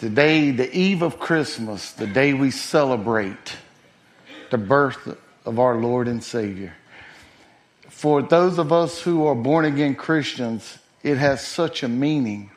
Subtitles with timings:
[0.00, 3.58] Today, the eve of Christmas, the day we celebrate
[4.50, 6.74] the birth of our Lord and Savior.
[7.90, 12.50] For those of us who are born again Christians, it has such a meaning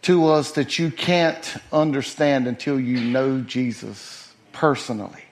[0.00, 5.24] to us that you can't understand until you know Jesus personally.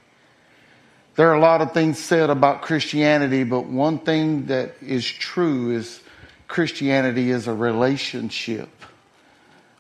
[1.17, 5.75] There are a lot of things said about Christianity, but one thing that is true
[5.75, 6.03] is
[6.49, 8.69] Christianity is a relationship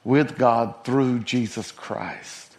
[0.04, 2.56] with God through Jesus Christ.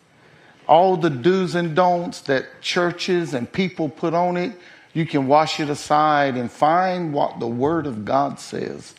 [0.68, 4.54] All the do's and don'ts that churches and people put on it,
[4.94, 8.94] you can wash it aside and find what the Word of God says.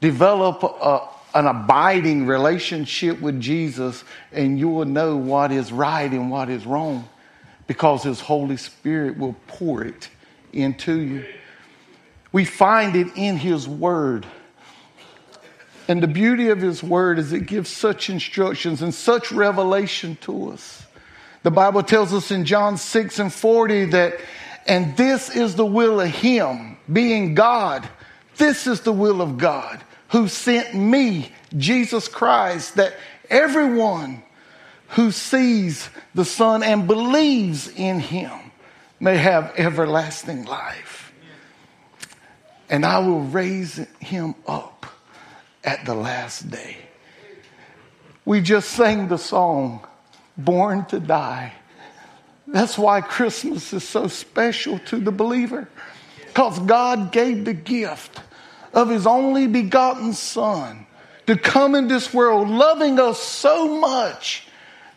[0.00, 6.30] Develop a, an abiding relationship with Jesus, and you will know what is right and
[6.30, 7.08] what is wrong
[7.66, 10.08] because His Holy Spirit will pour it
[10.52, 11.24] into you.
[12.32, 14.26] We find it in His Word.
[15.92, 20.48] And the beauty of His Word is it gives such instructions and such revelation to
[20.48, 20.86] us.
[21.42, 24.14] The Bible tells us in John 6 and 40 that,
[24.66, 27.86] and this is the will of Him, being God.
[28.38, 32.94] This is the will of God who sent me, Jesus Christ, that
[33.28, 34.22] everyone
[34.88, 38.50] who sees the Son and believes in him
[38.98, 41.12] may have everlasting life.
[42.70, 44.86] And I will raise him up
[45.64, 46.76] at the last day.
[48.24, 49.86] We just sang the song,
[50.36, 51.52] Born to Die.
[52.46, 55.68] That's why Christmas is so special to the believer,
[56.26, 58.20] because God gave the gift
[58.72, 60.86] of his only begotten Son
[61.26, 64.46] to come in this world, loving us so much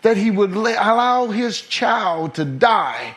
[0.01, 3.15] that he would allow his child to die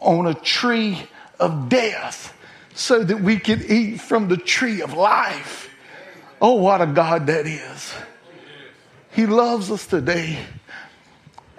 [0.00, 1.02] on a tree
[1.40, 2.34] of death
[2.74, 5.68] so that we could eat from the tree of life.
[6.40, 7.94] Oh, what a God that is.
[9.12, 10.38] He loves us today.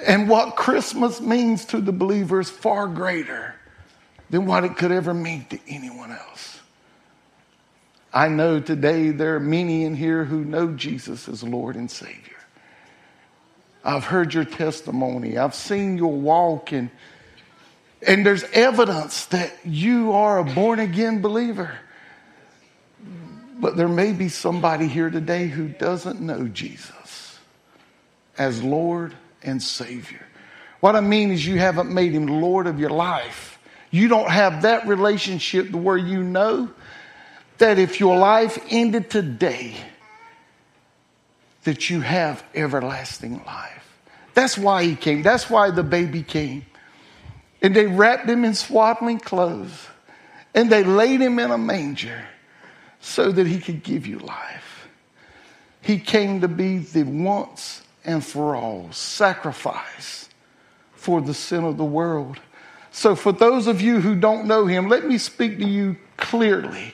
[0.06, 3.56] And what Christmas means to the believer is far greater
[4.30, 6.60] than what it could ever mean to anyone else.
[8.14, 12.38] I know today there are many in here who know Jesus as Lord and Savior.
[13.84, 15.38] I've heard your testimony.
[15.38, 16.90] I've seen your walk and
[18.02, 21.78] and there's evidence that you are a born again believer.
[23.60, 27.38] But there may be somebody here today who doesn't know Jesus
[28.38, 30.26] as Lord and Savior.
[30.80, 33.60] What I mean is, you haven't made him Lord of your life.
[33.92, 36.70] You don't have that relationship where you know
[37.58, 39.76] that if your life ended today,
[41.66, 44.00] that you have everlasting life.
[44.34, 45.22] That's why he came.
[45.22, 46.66] That's why the baby came.
[47.62, 49.88] And they wrapped him in swaddling clothes
[50.56, 52.24] and they laid him in a manger
[53.02, 54.88] so that he could give you life.
[55.82, 60.30] He came to be the once and for all sacrifice
[60.94, 62.40] for the sin of the world.
[62.92, 66.94] So, for those of you who don't know him, let me speak to you clearly.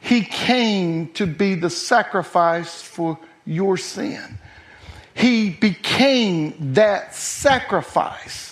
[0.00, 4.38] He came to be the sacrifice for your sin.
[5.14, 8.51] He became that sacrifice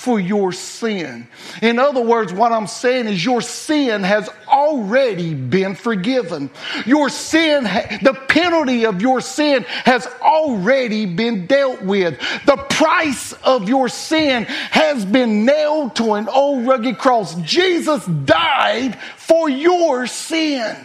[0.00, 1.28] for your sin.
[1.60, 6.48] In other words, what I'm saying is your sin has already been forgiven.
[6.86, 12.18] Your sin, the penalty of your sin has already been dealt with.
[12.46, 17.34] The price of your sin has been nailed to an old rugged cross.
[17.42, 20.76] Jesus died for your sin.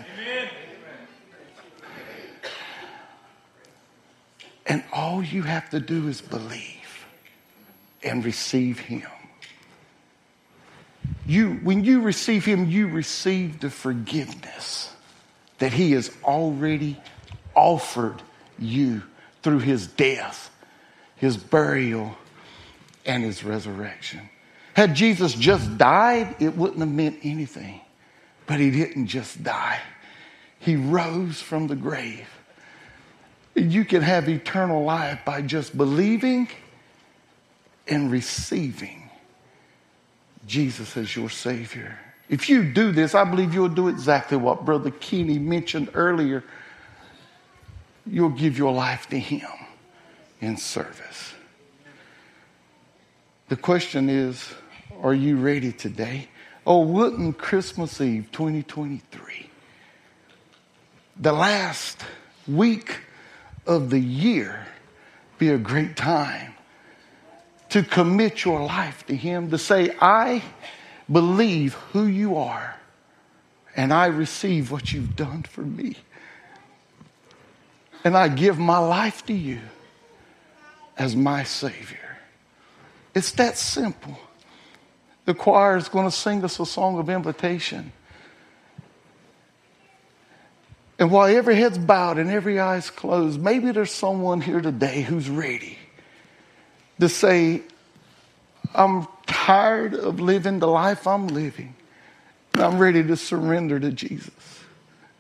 [4.65, 6.74] And all you have to do is believe
[8.05, 9.03] and receive Him.
[11.25, 14.93] You, when you receive Him, you receive the forgiveness
[15.57, 17.01] that He has already
[17.55, 18.21] offered
[18.59, 19.01] you
[19.41, 20.51] through His death,
[21.15, 22.15] His burial,
[23.05, 24.29] and His resurrection.
[24.75, 27.81] Had Jesus just died, it wouldn't have meant anything.
[28.45, 29.79] But He didn't just die,
[30.59, 32.27] He rose from the grave.
[33.55, 36.49] You can have eternal life by just believing
[37.87, 39.09] and receiving
[40.47, 41.97] Jesus as your Savior.
[42.29, 46.43] If you do this, I believe you'll do exactly what Brother Keeney mentioned earlier.
[48.05, 49.47] You'll give your life to Him
[50.41, 51.33] in service.
[53.49, 54.53] The question is
[55.03, 56.29] are you ready today?
[56.65, 59.49] Oh, wouldn't Christmas Eve 2023,
[61.19, 62.03] the last
[62.47, 63.01] week
[63.67, 64.65] of the year,
[65.37, 66.44] be a great time
[67.75, 70.41] to commit your life to Him, to say, I
[71.11, 72.73] believe who you are
[73.75, 75.97] and I receive what you've done for me.
[78.05, 79.59] And I give my life to you.
[80.97, 82.17] as my Savior.
[83.13, 84.17] It's that simple.
[85.25, 87.91] The choir is going to sing us a song of invitation.
[90.97, 95.29] And while every head's bowed and every eye's closed, maybe there's someone here today who's
[95.29, 95.77] ready
[96.99, 97.61] to say,
[98.73, 101.75] I'm tired of living the life I'm living.
[102.55, 104.63] I'm ready to surrender to Jesus.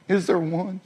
[0.07, 0.79] Is there one?